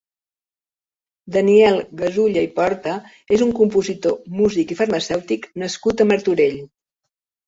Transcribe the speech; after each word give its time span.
Daniel 1.33 1.75
Gasulla 1.99 2.41
i 2.45 2.49
Porta 2.55 2.95
és 3.37 3.43
un 3.47 3.51
compositor, 3.59 4.15
músic 4.39 4.73
i 4.73 4.79
farmacèutic 4.79 5.45
nascut 5.65 6.03
a 6.03 6.09
Martorell. 6.13 6.57